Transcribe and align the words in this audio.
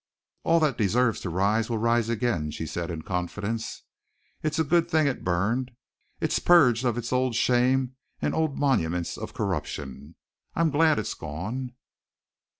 "All 0.43 0.59
that 0.61 0.79
deserves 0.79 1.19
to 1.19 1.29
rise 1.29 1.69
will 1.69 1.77
rise 1.77 2.09
again," 2.09 2.49
she 2.49 2.65
said 2.65 2.89
in 2.89 3.03
confidence. 3.03 3.83
"It's 4.41 4.57
a 4.57 4.63
good 4.63 4.89
thing 4.89 5.05
it 5.05 5.23
burned 5.23 5.69
it's 6.19 6.39
purged 6.39 6.83
of 6.83 6.97
its 6.97 7.13
old 7.13 7.35
shame 7.35 7.93
and 8.19 8.33
old 8.33 8.57
monuments 8.57 9.15
of 9.15 9.35
corruption. 9.35 10.15
I'm 10.55 10.71
glad 10.71 10.97
it's 10.97 11.13
gone." 11.13 11.75